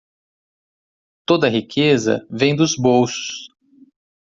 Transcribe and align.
Toda 1.27 1.45
a 1.45 1.49
riqueza 1.51 2.25
vem 2.27 2.55
dos 2.55 2.75
bolsos. 2.75 3.51